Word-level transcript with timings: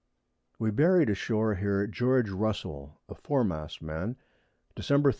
_]We 0.57 0.71
buried 0.71 1.11
ashore 1.11 1.53
here, 1.53 1.85
George 1.85 2.31
Russel, 2.31 2.99
a 3.07 3.13
Foremast 3.13 3.83
man, 3.83 4.15
Dec. 4.75 4.83
30. 4.87 5.09